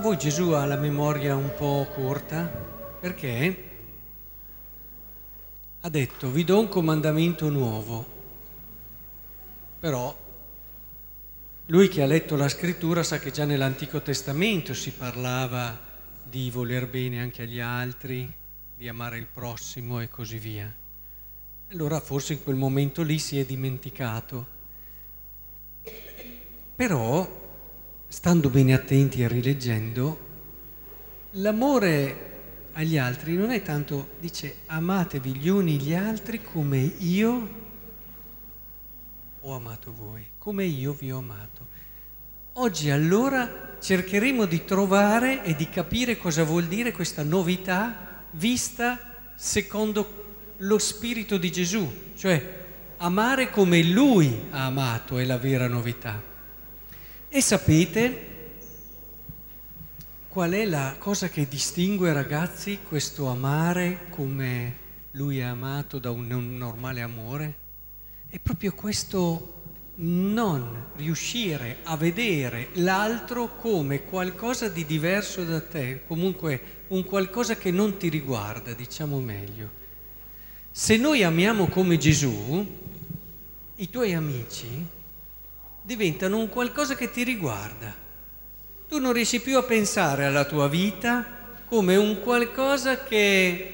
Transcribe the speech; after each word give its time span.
voi 0.00 0.16
Gesù 0.16 0.50
ha 0.50 0.64
la 0.64 0.76
memoria 0.76 1.34
un 1.34 1.52
po' 1.56 1.88
corta? 1.92 2.44
Perché 3.00 3.64
ha 5.80 5.88
detto 5.88 6.30
vi 6.30 6.44
do 6.44 6.60
un 6.60 6.68
comandamento 6.68 7.48
nuovo, 7.48 8.06
però 9.80 10.16
lui 11.66 11.88
che 11.88 12.02
ha 12.02 12.06
letto 12.06 12.36
la 12.36 12.48
scrittura 12.48 13.02
sa 13.02 13.18
che 13.18 13.32
già 13.32 13.44
nell'Antico 13.44 14.00
Testamento 14.02 14.72
si 14.72 14.92
parlava 14.92 15.76
di 16.22 16.50
voler 16.50 16.86
bene 16.86 17.20
anche 17.20 17.42
agli 17.42 17.58
altri, 17.58 18.32
di 18.76 18.88
amare 18.88 19.18
il 19.18 19.26
prossimo 19.26 20.00
e 20.00 20.08
così 20.08 20.38
via. 20.38 20.72
Allora 21.72 21.98
forse 21.98 22.34
in 22.34 22.44
quel 22.44 22.56
momento 22.56 23.02
lì 23.02 23.18
si 23.18 23.40
è 23.40 23.44
dimenticato. 23.44 24.46
Però 26.76 27.45
stando 28.08 28.50
bene 28.50 28.74
attenti 28.74 29.22
e 29.22 29.28
rileggendo, 29.28 30.20
l'amore 31.32 32.34
agli 32.72 32.98
altri 32.98 33.34
non 33.36 33.50
è 33.50 33.62
tanto, 33.62 34.10
dice, 34.20 34.56
amatevi 34.66 35.36
gli 35.36 35.48
uni 35.48 35.78
gli 35.80 35.94
altri 35.94 36.42
come 36.42 36.78
io 36.78 37.64
ho 39.40 39.54
amato 39.54 39.92
voi, 39.92 40.26
come 40.38 40.64
io 40.64 40.92
vi 40.92 41.10
ho 41.10 41.18
amato. 41.18 41.66
Oggi 42.54 42.90
allora 42.90 43.76
cercheremo 43.80 44.44
di 44.44 44.64
trovare 44.64 45.44
e 45.44 45.54
di 45.54 45.68
capire 45.68 46.16
cosa 46.16 46.42
vuol 46.42 46.66
dire 46.66 46.92
questa 46.92 47.22
novità 47.22 48.24
vista 48.32 49.32
secondo 49.34 50.24
lo 50.58 50.78
spirito 50.78 51.36
di 51.36 51.52
Gesù, 51.52 51.88
cioè 52.16 52.64
amare 52.98 53.50
come 53.50 53.82
lui 53.82 54.46
ha 54.50 54.66
amato 54.66 55.18
è 55.18 55.24
la 55.24 55.38
vera 55.38 55.68
novità. 55.68 56.34
E 57.36 57.42
sapete 57.42 58.24
qual 60.26 60.52
è 60.52 60.64
la 60.64 60.96
cosa 60.98 61.28
che 61.28 61.46
distingue 61.46 62.14
ragazzi 62.14 62.78
questo 62.78 63.26
amare 63.26 64.06
come 64.08 64.76
lui 65.10 65.42
ha 65.42 65.50
amato 65.50 65.98
da 65.98 66.10
un 66.10 66.56
normale 66.56 67.02
amore? 67.02 67.54
È 68.26 68.38
proprio 68.38 68.72
questo 68.72 69.64
non 69.96 70.92
riuscire 70.96 71.80
a 71.82 71.94
vedere 71.98 72.68
l'altro 72.76 73.54
come 73.56 74.04
qualcosa 74.04 74.70
di 74.70 74.86
diverso 74.86 75.44
da 75.44 75.60
te, 75.60 76.04
comunque 76.06 76.84
un 76.88 77.04
qualcosa 77.04 77.56
che 77.56 77.70
non 77.70 77.98
ti 77.98 78.08
riguarda, 78.08 78.72
diciamo 78.72 79.20
meglio. 79.20 79.70
Se 80.70 80.96
noi 80.96 81.22
amiamo 81.22 81.66
come 81.66 81.98
Gesù, 81.98 82.66
i 83.74 83.90
tuoi 83.90 84.14
amici 84.14 84.94
diventano 85.86 86.38
un 86.38 86.48
qualcosa 86.48 86.96
che 86.96 87.12
ti 87.12 87.22
riguarda. 87.22 87.94
Tu 88.88 88.98
non 88.98 89.12
riesci 89.12 89.40
più 89.40 89.56
a 89.56 89.62
pensare 89.62 90.24
alla 90.24 90.44
tua 90.44 90.66
vita 90.66 91.24
come 91.68 91.94
un 91.94 92.20
qualcosa 92.22 93.04
che 93.04 93.72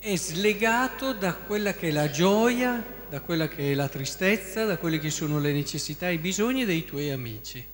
è 0.00 0.16
slegato 0.16 1.12
da 1.12 1.34
quella 1.34 1.72
che 1.72 1.88
è 1.88 1.92
la 1.92 2.10
gioia, 2.10 2.84
da 3.08 3.20
quella 3.20 3.46
che 3.46 3.70
è 3.70 3.74
la 3.74 3.88
tristezza, 3.88 4.64
da 4.64 4.76
quelle 4.76 4.98
che 4.98 5.10
sono 5.10 5.38
le 5.38 5.52
necessità 5.52 6.08
e 6.08 6.14
i 6.14 6.18
bisogni 6.18 6.64
dei 6.64 6.84
tuoi 6.84 7.12
amici. 7.12 7.64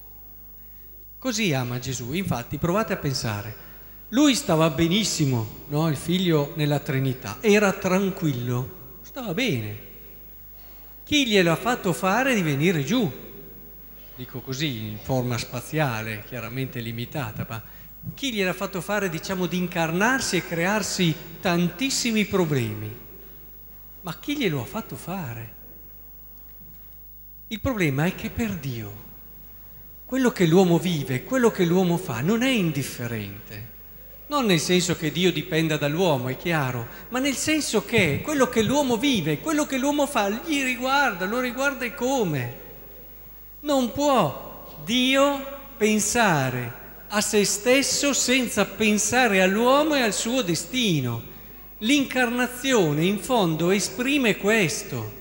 Così 1.18 1.54
ama 1.54 1.78
Gesù. 1.78 2.12
Infatti, 2.12 2.58
provate 2.58 2.92
a 2.92 2.98
pensare. 2.98 3.68
Lui 4.10 4.34
stava 4.34 4.68
benissimo, 4.68 5.64
no? 5.68 5.88
il 5.88 5.96
figlio 5.96 6.52
nella 6.56 6.78
Trinità, 6.78 7.38
era 7.40 7.72
tranquillo, 7.72 8.98
stava 9.00 9.32
bene. 9.32 9.88
Chi 11.04 11.26
glielo 11.26 11.52
ha 11.52 11.56
fatto 11.56 11.92
fare 11.92 12.34
di 12.34 12.42
venire 12.42 12.84
giù? 12.84 13.28
Dico 14.20 14.40
così, 14.40 14.88
in 14.88 14.98
forma 14.98 15.38
spaziale, 15.38 16.24
chiaramente 16.26 16.80
limitata, 16.80 17.46
ma 17.48 17.62
chi 18.12 18.34
gliel'ha 18.34 18.52
fatto 18.52 18.82
fare, 18.82 19.08
diciamo, 19.08 19.46
di 19.46 19.56
incarnarsi 19.56 20.36
e 20.36 20.46
crearsi 20.46 21.14
tantissimi 21.40 22.26
problemi? 22.26 22.94
Ma 24.02 24.18
chi 24.20 24.36
glielo 24.36 24.60
ha 24.60 24.66
fatto 24.66 24.94
fare? 24.94 25.54
Il 27.48 27.60
problema 27.60 28.04
è 28.04 28.14
che 28.14 28.28
per 28.28 28.52
Dio 28.56 29.08
quello 30.04 30.30
che 30.32 30.44
l'uomo 30.44 30.78
vive, 30.78 31.24
quello 31.24 31.50
che 31.50 31.64
l'uomo 31.64 31.96
fa, 31.96 32.20
non 32.20 32.42
è 32.42 32.50
indifferente. 32.50 33.68
Non 34.26 34.44
nel 34.44 34.60
senso 34.60 34.96
che 34.96 35.10
Dio 35.10 35.32
dipenda 35.32 35.78
dall'uomo, 35.78 36.28
è 36.28 36.36
chiaro, 36.36 36.86
ma 37.08 37.20
nel 37.20 37.36
senso 37.36 37.86
che 37.86 38.20
quello 38.22 38.50
che 38.50 38.60
l'uomo 38.60 38.98
vive, 38.98 39.38
quello 39.38 39.64
che 39.64 39.78
l'uomo 39.78 40.06
fa, 40.06 40.28
gli 40.28 40.62
riguarda, 40.62 41.24
lo 41.24 41.40
riguarda 41.40 41.86
e 41.86 41.94
come. 41.94 42.68
Non 43.60 43.92
può 43.92 44.66
Dio 44.84 45.58
pensare 45.76 46.78
a 47.08 47.20
se 47.20 47.44
stesso 47.44 48.12
senza 48.12 48.64
pensare 48.64 49.42
all'uomo 49.42 49.94
e 49.96 50.00
al 50.00 50.14
suo 50.14 50.42
destino. 50.42 51.22
L'incarnazione 51.78 53.04
in 53.04 53.18
fondo 53.18 53.70
esprime 53.70 54.36
questo. 54.36 55.18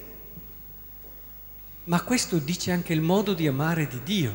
Ma 1.86 2.02
questo 2.02 2.38
dice 2.38 2.72
anche 2.72 2.94
il 2.94 3.02
modo 3.02 3.34
di 3.34 3.48
amare 3.48 3.88
di 3.88 4.00
Dio. 4.04 4.34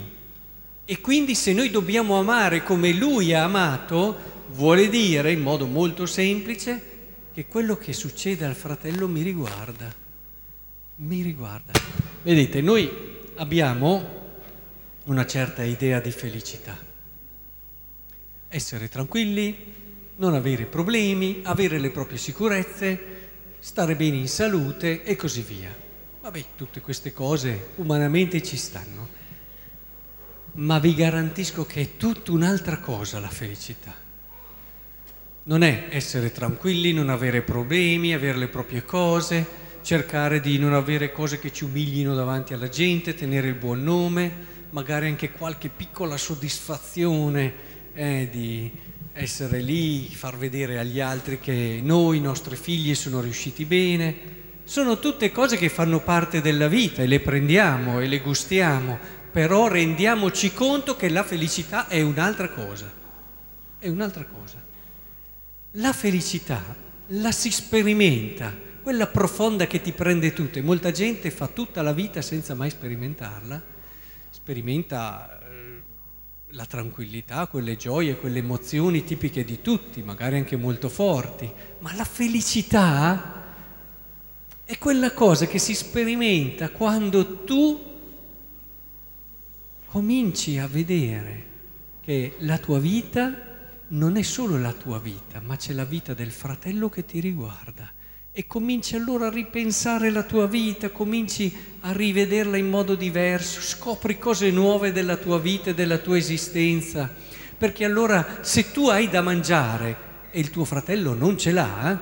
E 0.85 1.01
quindi 1.01 1.35
se 1.35 1.53
noi 1.53 1.71
dobbiamo 1.71 2.19
amare 2.19 2.63
come 2.63 2.93
Lui 2.93 3.33
ha 3.33 3.45
amato, 3.45 4.17
vuole 4.49 4.89
dire 4.91 5.33
in 5.33 5.41
modo 5.41 5.67
molto 5.67 6.05
semplice 6.05 6.93
che 7.33 7.47
quello 7.47 7.77
che 7.77 7.93
succede 7.93 8.45
al 8.45 8.55
fratello 8.55 9.09
mi 9.09 9.23
riguarda. 9.23 9.93
Mi 10.97 11.23
riguarda. 11.23 11.73
Vedete, 12.23 12.61
noi 12.61 13.13
abbiamo 13.37 14.23
una 15.05 15.27
certa 15.27 15.63
idea 15.63 16.01
di 16.01 16.11
felicità. 16.11 16.77
Essere 18.49 18.89
tranquilli, 18.89 19.73
non 20.17 20.35
avere 20.35 20.67
problemi, 20.67 21.41
avere 21.43 21.79
le 21.79 21.91
proprie 21.91 22.19
sicurezze, 22.19 23.13
stare 23.59 23.97
bene 23.97 24.17
in 24.17 24.29
salute 24.29 25.03
e 25.03 25.17
così 25.17 25.43
via. 25.43 25.75
Vabbè, 26.21 26.45
tutte 26.57 26.81
queste 26.81 27.13
cose 27.13 27.69
umanamente 27.77 28.43
ci 28.43 28.57
stanno. 28.57 29.23
Ma 30.53 30.79
vi 30.79 30.95
garantisco 30.95 31.67
che 31.67 31.81
è 31.81 31.97
tutta 31.97 32.31
un'altra 32.31 32.79
cosa 32.79 33.19
la 33.19 33.29
felicità. 33.29 33.95
Non 35.47 35.63
è 35.63 35.89
essere 35.91 36.31
tranquilli, 36.31 36.93
non 36.93 37.11
avere 37.11 37.43
problemi, 37.43 38.15
avere 38.15 38.39
le 38.39 38.49
proprie 38.49 38.85
cose, 38.85 39.63
cercare 39.85 40.41
di 40.41 40.59
non 40.59 40.73
avere 40.73 41.13
cose 41.13 41.39
che 41.39 41.53
ci 41.53 41.65
umilino 41.65 42.15
davanti 42.15 42.55
alla 42.55 42.71
gente, 42.71 43.15
tenere 43.15 43.49
il 43.49 43.55
buon 43.55 43.83
nome, 43.83 44.33
magari 44.71 45.09
anche 45.09 45.31
qualche 45.31 45.69
piccola 45.69 46.17
soddisfazione 46.17 47.53
eh, 47.93 48.29
di 48.33 48.73
essere 49.13 49.61
lì, 49.61 50.09
far 50.09 50.39
vedere 50.39 50.79
agli 50.79 51.01
altri 51.01 51.39
che 51.39 51.81
noi, 51.83 52.17
i 52.17 52.23
nostri 52.23 52.57
figli, 52.57 52.95
sono 52.95 53.21
riusciti 53.21 53.67
bene. 53.67 54.43
Sono 54.65 54.99
tutte 54.99 55.31
cose 55.31 55.59
che 55.59 55.69
fanno 55.69 56.01
parte 56.01 56.41
della 56.41 56.69
vita 56.69 57.03
e 57.03 57.07
le 57.07 57.21
prendiamo 57.21 58.01
e 58.01 58.07
le 58.07 58.21
gustiamo, 58.21 58.99
però 59.31 59.69
rendiamoci 59.69 60.55
conto 60.55 60.97
che 60.97 61.11
la 61.11 61.23
felicità 61.23 61.89
è 61.89 62.01
un'altra 62.01 62.49
cosa. 62.49 62.91
È 63.79 63.89
un'altra 63.89 64.25
cosa. 64.25 64.65
La 65.73 65.93
felicità 65.93 66.75
la 67.09 67.31
si 67.33 67.51
sperimenta 67.51 68.73
quella 68.85 69.07
profonda 69.07 69.67
che 69.67 69.81
ti 69.81 69.93
prende 69.93 70.35
tutto. 70.35 70.59
E 70.59 70.63
molta 70.63 70.91
gente 70.91 71.31
fa 71.31 71.49
tutta 71.49 71.81
la 71.81 71.95
vita 71.95 72.21
senza 72.21 72.55
mai 72.55 72.69
sperimentarla, 72.69 73.61
sperimenta 74.29 75.41
eh, 75.41 75.83
la 76.49 76.67
tranquillità, 76.67 77.47
quelle 77.47 77.77
gioie, 77.77 78.19
quelle 78.19 78.41
emozioni 78.41 79.03
tipiche 79.03 79.43
di 79.43 79.63
tutti, 79.63 80.03
magari 80.03 80.37
anche 80.37 80.57
molto 80.57 80.91
forti, 80.91 81.51
ma 81.79 81.95
la 81.95 82.05
felicità 82.05 83.43
è 84.65 84.77
quella 84.77 85.13
cosa 85.13 85.47
che 85.47 85.59
si 85.59 85.75
sperimenta 85.75 86.69
quando 86.69 87.43
tu 87.45 87.93
cominci 89.87 90.59
a 90.59 90.67
vedere 90.67 91.53
che 92.03 92.35
la 92.41 92.59
tua 92.59 92.79
vita 92.79 93.53
non 93.89 94.19
è 94.19 94.23
solo 94.23 94.59
la 94.59 94.73
tua 94.73 94.99
vita, 94.99 95.41
ma 95.43 95.57
c'è 95.57 95.73
la 95.73 95.87
vita 95.87 96.13
del 96.13 96.31
fratello 96.31 96.91
che 96.91 97.07
ti 97.07 97.21
riguarda 97.21 97.91
e 98.37 98.49
cominci 98.49 98.97
allora 98.97 99.29
a 99.29 99.31
ripensare 99.31 100.11
la 100.11 100.25
tua 100.25 100.49
vita, 100.49 100.91
cominci 100.91 101.57
a 101.83 101.93
rivederla 101.93 102.57
in 102.57 102.69
modo 102.69 102.97
diverso, 102.97 103.61
scopri 103.61 104.19
cose 104.19 104.51
nuove 104.51 104.91
della 104.91 105.17
tua 105.17 105.39
vita 105.39 105.71
e 105.71 105.75
della 105.75 105.99
tua 105.99 106.17
esistenza, 106.17 107.09
perché 107.57 107.85
allora 107.85 108.39
se 108.41 108.73
tu 108.73 108.89
hai 108.89 109.09
da 109.09 109.23
mangiare 109.23 109.97
e 110.33 110.41
il 110.41 110.51
tuo 110.51 110.65
fratello 110.65 111.15
non 111.15 111.39
ce 111.39 111.53
l'ha, 111.53 111.93
eh, 111.93 111.99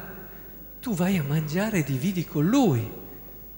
tu 0.80 0.94
vai 0.94 1.18
a 1.18 1.22
mangiare 1.22 1.80
e 1.80 1.84
dividi 1.84 2.24
con 2.24 2.46
lui. 2.46 2.90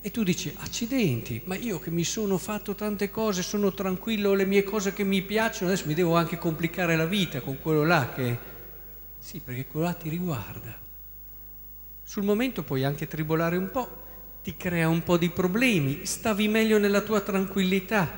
E 0.00 0.10
tu 0.10 0.24
dici, 0.24 0.52
accidenti, 0.58 1.42
ma 1.44 1.54
io 1.54 1.78
che 1.78 1.92
mi 1.92 2.02
sono 2.02 2.38
fatto 2.38 2.74
tante 2.74 3.08
cose, 3.08 3.42
sono 3.42 3.72
tranquillo, 3.72 4.30
ho 4.30 4.34
le 4.34 4.46
mie 4.46 4.64
cose 4.64 4.92
che 4.92 5.04
mi 5.04 5.22
piacciono, 5.22 5.70
adesso 5.70 5.86
mi 5.86 5.94
devo 5.94 6.16
anche 6.16 6.38
complicare 6.38 6.96
la 6.96 7.06
vita 7.06 7.40
con 7.40 7.56
quello 7.62 7.84
là 7.84 8.10
che... 8.12 8.36
Sì, 9.16 9.40
perché 9.42 9.64
quello 9.64 9.86
là 9.86 9.92
ti 9.92 10.08
riguarda. 10.08 10.83
Sul 12.06 12.22
momento 12.22 12.62
puoi 12.62 12.84
anche 12.84 13.08
tribolare 13.08 13.56
un 13.56 13.70
po', 13.70 14.02
ti 14.42 14.56
crea 14.58 14.90
un 14.90 15.02
po' 15.02 15.16
di 15.16 15.30
problemi, 15.30 16.04
stavi 16.04 16.48
meglio 16.48 16.78
nella 16.78 17.00
tua 17.00 17.22
tranquillità, 17.22 18.08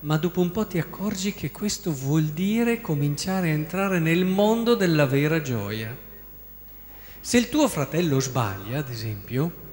ma 0.00 0.16
dopo 0.16 0.40
un 0.40 0.50
po' 0.50 0.66
ti 0.66 0.78
accorgi 0.78 1.34
che 1.34 1.50
questo 1.50 1.92
vuol 1.92 2.24
dire 2.24 2.80
cominciare 2.80 3.50
a 3.50 3.52
entrare 3.52 3.98
nel 3.98 4.24
mondo 4.24 4.74
della 4.74 5.04
vera 5.04 5.42
gioia. 5.42 5.94
Se 7.20 7.36
il 7.36 7.50
tuo 7.50 7.68
fratello 7.68 8.18
sbaglia, 8.18 8.78
ad 8.78 8.88
esempio, 8.88 9.66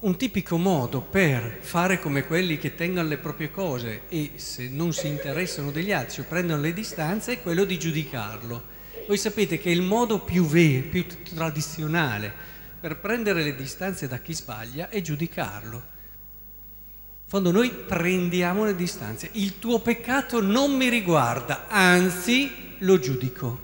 un 0.00 0.16
tipico 0.16 0.58
modo 0.58 1.02
per 1.02 1.58
fare 1.60 2.00
come 2.00 2.26
quelli 2.26 2.58
che 2.58 2.74
tengono 2.74 3.06
le 3.06 3.18
proprie 3.18 3.52
cose 3.52 4.02
e 4.08 4.32
se 4.34 4.68
non 4.68 4.92
si 4.92 5.06
interessano 5.06 5.70
degli 5.70 5.92
altri 5.92 6.22
o 6.22 6.24
prendono 6.24 6.60
le 6.60 6.72
distanze 6.72 7.34
è 7.34 7.40
quello 7.40 7.64
di 7.64 7.78
giudicarlo. 7.78 8.74
Voi 9.06 9.16
sapete 9.16 9.58
che 9.58 9.70
il 9.70 9.82
modo 9.82 10.18
più, 10.18 10.44
ve- 10.44 10.84
più 10.90 11.06
tradizionale 11.22 12.32
per 12.80 12.98
prendere 12.98 13.44
le 13.44 13.54
distanze 13.54 14.08
da 14.08 14.18
chi 14.18 14.34
sbaglia 14.34 14.88
è 14.88 15.00
giudicarlo. 15.00 15.76
In 15.76 17.32
fondo 17.32 17.52
noi 17.52 17.70
prendiamo 17.70 18.64
le 18.64 18.74
distanze. 18.74 19.28
Il 19.32 19.60
tuo 19.60 19.78
peccato 19.78 20.40
non 20.40 20.76
mi 20.76 20.88
riguarda, 20.88 21.68
anzi 21.68 22.50
lo 22.78 22.98
giudico. 22.98 23.58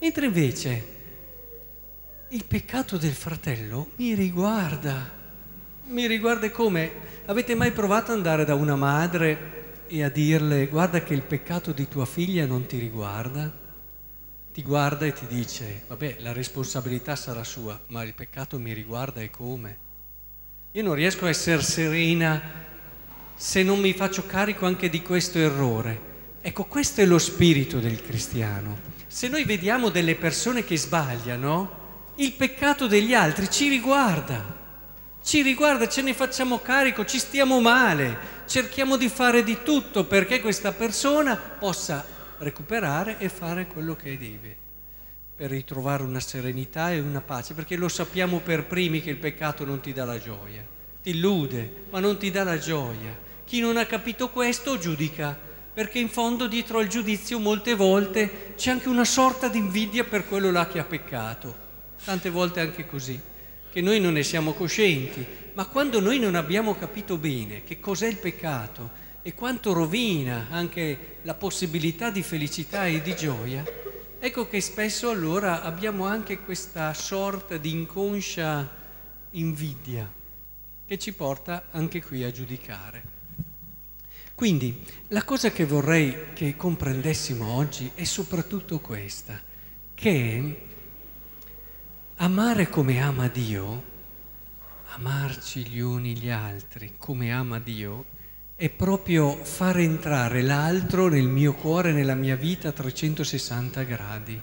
Mentre 0.00 0.26
invece 0.26 0.92
il 2.28 2.44
peccato 2.46 2.96
del 2.96 3.12
fratello 3.12 3.90
mi 3.96 4.14
riguarda. 4.14 5.10
Mi 5.88 6.06
riguarda 6.06 6.50
come? 6.50 6.90
Avete 7.26 7.54
mai 7.54 7.72
provato 7.72 8.12
ad 8.12 8.16
andare 8.16 8.46
da 8.46 8.54
una 8.54 8.76
madre 8.76 9.82
e 9.88 10.02
a 10.02 10.08
dirle 10.08 10.66
guarda 10.68 11.02
che 11.02 11.12
il 11.12 11.22
peccato 11.22 11.72
di 11.72 11.86
tua 11.86 12.06
figlia 12.06 12.46
non 12.46 12.64
ti 12.64 12.78
riguarda? 12.78 13.63
Ti 14.54 14.62
guarda 14.62 15.04
e 15.04 15.12
ti 15.12 15.26
dice 15.26 15.82
vabbè 15.88 16.18
la 16.20 16.32
responsabilità 16.32 17.16
sarà 17.16 17.42
sua, 17.42 17.76
ma 17.88 18.04
il 18.04 18.14
peccato 18.14 18.56
mi 18.60 18.72
riguarda 18.72 19.20
e 19.20 19.28
come? 19.28 19.78
Io 20.70 20.82
non 20.84 20.94
riesco 20.94 21.24
a 21.24 21.28
essere 21.28 21.60
serena 21.60 22.40
se 23.34 23.64
non 23.64 23.80
mi 23.80 23.92
faccio 23.94 24.26
carico 24.26 24.64
anche 24.64 24.88
di 24.88 25.02
questo 25.02 25.38
errore. 25.38 26.12
Ecco, 26.40 26.66
questo 26.66 27.00
è 27.00 27.04
lo 27.04 27.18
spirito 27.18 27.80
del 27.80 28.00
cristiano. 28.00 28.78
Se 29.08 29.26
noi 29.26 29.44
vediamo 29.44 29.88
delle 29.88 30.14
persone 30.14 30.62
che 30.62 30.76
sbagliano, 30.76 32.12
il 32.16 32.34
peccato 32.34 32.86
degli 32.86 33.12
altri 33.12 33.50
ci 33.50 33.68
riguarda 33.68 34.62
ci 35.24 35.40
riguarda, 35.40 35.88
ce 35.88 36.02
ne 36.02 36.12
facciamo 36.12 36.58
carico, 36.58 37.06
ci 37.06 37.18
stiamo 37.18 37.58
male, 37.58 38.42
cerchiamo 38.46 38.98
di 38.98 39.08
fare 39.08 39.42
di 39.42 39.62
tutto 39.62 40.04
perché 40.04 40.38
questa 40.38 40.72
persona 40.72 41.34
possa 41.34 42.04
recuperare 42.38 43.18
e 43.18 43.28
fare 43.28 43.66
quello 43.66 43.94
che 43.96 44.18
deve, 44.18 44.56
per 45.36 45.50
ritrovare 45.50 46.02
una 46.02 46.20
serenità 46.20 46.92
e 46.92 47.00
una 47.00 47.20
pace, 47.20 47.54
perché 47.54 47.76
lo 47.76 47.88
sappiamo 47.88 48.38
per 48.40 48.66
primi 48.66 49.00
che 49.00 49.10
il 49.10 49.16
peccato 49.16 49.64
non 49.64 49.80
ti 49.80 49.92
dà 49.92 50.04
la 50.04 50.18
gioia, 50.18 50.64
ti 51.02 51.10
illude, 51.10 51.84
ma 51.90 52.00
non 52.00 52.18
ti 52.18 52.30
dà 52.30 52.44
la 52.44 52.58
gioia. 52.58 53.16
Chi 53.44 53.60
non 53.60 53.76
ha 53.76 53.86
capito 53.86 54.30
questo 54.30 54.78
giudica, 54.78 55.38
perché 55.72 55.98
in 55.98 56.08
fondo 56.08 56.46
dietro 56.46 56.78
al 56.78 56.86
giudizio 56.86 57.38
molte 57.38 57.74
volte 57.74 58.54
c'è 58.56 58.70
anche 58.70 58.88
una 58.88 59.04
sorta 59.04 59.48
di 59.48 59.58
invidia 59.58 60.04
per 60.04 60.26
quello 60.26 60.50
là 60.50 60.66
che 60.66 60.78
ha 60.78 60.84
peccato, 60.84 61.54
tante 62.04 62.30
volte 62.30 62.60
anche 62.60 62.86
così 62.86 63.32
che 63.74 63.80
noi 63.80 63.98
non 63.98 64.12
ne 64.12 64.22
siamo 64.22 64.52
coscienti, 64.52 65.26
ma 65.54 65.66
quando 65.66 65.98
noi 65.98 66.20
non 66.20 66.36
abbiamo 66.36 66.76
capito 66.76 67.18
bene 67.18 67.64
che 67.64 67.80
cos'è 67.80 68.06
il 68.06 68.18
peccato 68.18 68.88
e 69.26 69.34
quanto 69.34 69.72
rovina 69.72 70.48
anche 70.50 71.16
la 71.22 71.32
possibilità 71.32 72.10
di 72.10 72.22
felicità 72.22 72.86
e 72.86 73.00
di 73.00 73.16
gioia, 73.16 73.64
ecco 74.20 74.46
che 74.46 74.60
spesso 74.60 75.08
allora 75.08 75.62
abbiamo 75.62 76.06
anche 76.06 76.40
questa 76.40 76.92
sorta 76.92 77.56
di 77.56 77.72
inconscia 77.72 78.70
invidia 79.30 80.08
che 80.86 80.98
ci 80.98 81.14
porta 81.14 81.68
anche 81.70 82.02
qui 82.02 82.22
a 82.22 82.30
giudicare. 82.30 83.12
Quindi 84.34 84.84
la 85.08 85.24
cosa 85.24 85.50
che 85.50 85.64
vorrei 85.64 86.32
che 86.34 86.54
comprendessimo 86.54 87.46
oggi 87.54 87.90
è 87.94 88.04
soprattutto 88.04 88.78
questa, 88.78 89.40
che 89.94 90.72
Amare 92.18 92.68
come 92.68 93.00
ama 93.00 93.26
Dio, 93.26 93.82
amarci 94.94 95.66
gli 95.66 95.80
uni 95.80 96.16
gli 96.16 96.30
altri 96.30 96.94
come 96.96 97.32
ama 97.32 97.58
Dio, 97.58 98.04
è 98.56 98.68
proprio 98.68 99.34
far 99.42 99.78
entrare 99.78 100.42
l'altro 100.42 101.08
nel 101.08 101.26
mio 101.26 101.54
cuore, 101.54 101.92
nella 101.92 102.14
mia 102.14 102.36
vita 102.36 102.68
a 102.68 102.72
360 102.72 103.82
gradi. 103.82 104.40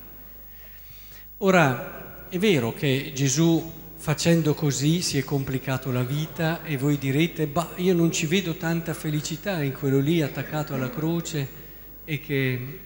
Ora, 1.38 2.28
è 2.28 2.38
vero 2.38 2.74
che 2.74 3.12
Gesù 3.16 3.80
facendo 3.96 4.54
così 4.54 5.02
si 5.02 5.18
è 5.18 5.24
complicato 5.24 5.92
la 5.92 6.04
vita 6.04 6.64
e 6.64 6.78
voi 6.78 6.98
direte, 6.98 7.48
bah, 7.48 7.72
io 7.76 7.94
non 7.94 8.12
ci 8.12 8.26
vedo 8.26 8.56
tanta 8.56 8.94
felicità 8.94 9.62
in 9.62 9.74
quello 9.74 10.00
lì 10.00 10.22
attaccato 10.22 10.74
alla 10.74 10.90
croce 10.90 11.60
e 12.04 12.20
che 12.20 12.80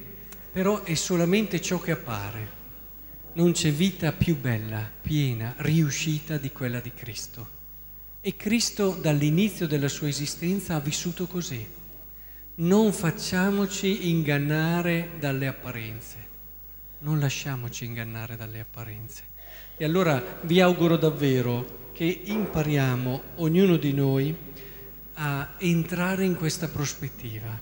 però 0.51 0.83
è 0.83 0.94
solamente 0.94 1.60
ciò 1.62 1.80
che 1.80 1.92
appare 1.92 2.63
non 3.33 3.51
c'è 3.51 3.72
vita 3.72 4.13
più 4.13 4.38
bella, 4.39 4.89
piena, 5.01 5.56
riuscita 5.57 6.38
di 6.38 6.51
quella 6.51 6.80
di 6.80 6.94
Cristo. 6.94 7.55
E 8.27 8.36
Cristo 8.36 8.98
dall'inizio 9.00 9.68
della 9.68 9.88
sua 9.88 10.07
esistenza 10.07 10.74
ha 10.74 10.80
vissuto 10.80 11.27
così. 11.27 11.63
Non 12.56 12.92
facciamoci 12.92 14.10
ingannare 14.10 15.12
dalle 15.19 15.45
apparenze, 15.45 16.18
non 17.01 17.19
lasciamoci 17.19 17.86
ingannare 17.86 18.36
dalle 18.36 18.62
apparenze. 18.62 19.22
E 19.77 19.86
allora 19.86 20.39
vi 20.42 20.60
auguro 20.60 20.98
davvero 20.98 21.92
che 21.94 22.22
impariamo, 22.24 23.22
ognuno 23.36 23.77
di 23.77 23.94
noi, 23.94 24.36
a 25.13 25.54
entrare 25.60 26.25
in 26.25 26.33
questa 26.33 26.68
prospettiva. 26.68 27.56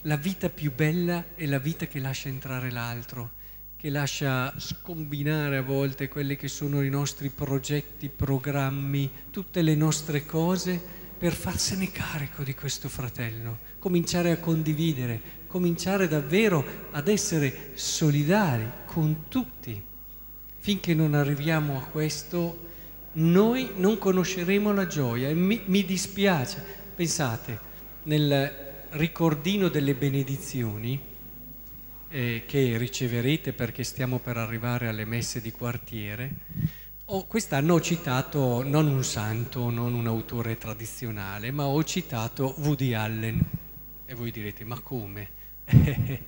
La 0.00 0.16
vita 0.16 0.48
più 0.48 0.74
bella 0.74 1.24
è 1.36 1.46
la 1.46 1.60
vita 1.60 1.86
che 1.86 2.00
lascia 2.00 2.26
entrare 2.26 2.72
l'altro 2.72 3.42
che 3.84 3.90
lascia 3.90 4.54
scombinare 4.56 5.58
a 5.58 5.62
volte 5.62 6.08
quelli 6.08 6.36
che 6.36 6.48
sono 6.48 6.82
i 6.82 6.88
nostri 6.88 7.28
progetti, 7.28 8.08
programmi, 8.08 9.10
tutte 9.30 9.60
le 9.60 9.74
nostre 9.74 10.24
cose 10.24 10.80
per 11.18 11.34
farsene 11.34 11.92
carico 11.92 12.42
di 12.42 12.54
questo 12.54 12.88
fratello, 12.88 13.58
cominciare 13.78 14.30
a 14.30 14.38
condividere, 14.38 15.20
cominciare 15.46 16.08
davvero 16.08 16.64
ad 16.92 17.08
essere 17.08 17.72
solidari 17.74 18.66
con 18.86 19.24
tutti. 19.28 19.78
Finché 20.56 20.94
non 20.94 21.12
arriviamo 21.12 21.76
a 21.76 21.84
questo, 21.84 22.68
noi 23.12 23.68
non 23.76 23.98
conosceremo 23.98 24.72
la 24.72 24.86
gioia 24.86 25.28
e 25.28 25.34
mi, 25.34 25.60
mi 25.66 25.84
dispiace. 25.84 26.64
Pensate, 26.94 27.58
nel 28.04 28.86
ricordino 28.92 29.68
delle 29.68 29.94
benedizioni, 29.94 31.12
eh, 32.14 32.44
che 32.46 32.76
riceverete 32.78 33.52
perché 33.52 33.82
stiamo 33.82 34.20
per 34.20 34.36
arrivare 34.36 34.86
alle 34.86 35.04
messe 35.04 35.40
di 35.40 35.50
quartiere, 35.50 36.30
ho, 37.06 37.26
quest'anno 37.26 37.74
ho 37.74 37.80
citato 37.80 38.62
non 38.62 38.86
un 38.86 39.02
santo, 39.02 39.68
non 39.68 39.94
un 39.94 40.06
autore 40.06 40.56
tradizionale, 40.56 41.50
ma 41.50 41.66
ho 41.66 41.82
citato 41.82 42.54
Woody 42.58 42.92
Allen. 42.92 43.44
E 44.06 44.14
voi 44.14 44.30
direte, 44.30 44.62
ma 44.62 44.78
come? 44.78 45.28
e 45.64 46.20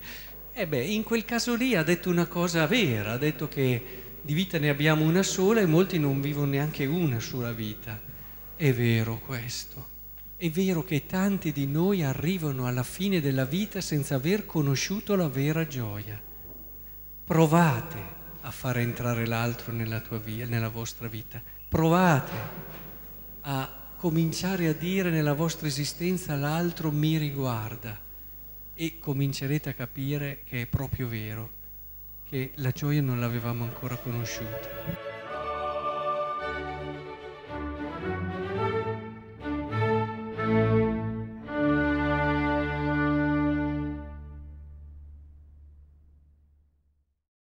eh 0.53 0.67
beh, 0.67 0.83
in 0.83 1.05
quel 1.05 1.25
caso 1.25 1.55
lì 1.55 1.77
ha 1.77 1.85
detto 1.85 2.11
una 2.11 2.27
cosa 2.27 2.67
vera, 2.67 3.13
ha 3.13 3.19
detto 3.19 3.47
che 3.47 4.03
di 4.21 4.35
vita 4.35 4.59
ne 4.59 4.71
abbiamo 4.71 5.05
una 5.05 5.23
sola 5.23 5.61
e 5.61 5.67
molti 5.67 6.01
non 6.01 6.21
vivono 6.21 6.51
neanche 6.51 6.85
una 6.85 7.21
sola 7.21 7.53
vita. 7.53 8.03
È 8.57 8.73
vero 8.73 9.21
questo. 9.25 9.95
È 10.39 10.51
vero 10.51 10.85
che 10.85 11.07
tanti 11.07 11.51
di 11.51 11.67
noi 11.67 12.03
arrivano 12.03 12.67
alla 12.67 12.83
fine 12.83 13.23
della 13.23 13.47
vita 13.47 13.81
senza 13.81 14.17
aver 14.17 14.45
conosciuto 14.45 15.17
la 15.17 15.29
vera 15.29 15.67
gioia. 15.67 16.21
Provate 17.25 17.99
a 18.43 18.51
far 18.51 18.77
entrare 18.77 19.27
l'altro 19.27 19.73
nella, 19.73 20.03
via, 20.23 20.45
nella 20.45 20.69
vostra 20.69 21.09
vita. 21.09 21.41
Provate 21.67 22.33
a 23.41 23.71
cominciare 23.97 24.69
a 24.69 24.75
dire 24.75 25.09
nella 25.09 25.33
vostra 25.33 25.69
esistenza 25.69 26.37
l'altro 26.37 26.93
mi 26.93 27.17
riguarda 27.17 27.99
e 28.75 28.99
comincerete 28.99 29.71
a 29.71 29.75
capire 29.75 30.43
che 30.45 30.61
è 30.61 30.67
proprio 30.67 31.09
vero, 31.09 31.51
che 32.29 32.51
la 32.57 32.73
gioia 32.73 33.01
non 33.01 33.21
l'avevamo 33.21 33.65
ancora 33.65 33.97
conosciuta. 33.97 35.16